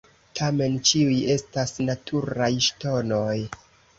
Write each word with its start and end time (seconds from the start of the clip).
Tamen 0.37 0.77
ĉiuj 0.91 1.17
estas 1.33 1.75
"naturaj 1.91 2.49
ŝtonoj". 2.71 3.39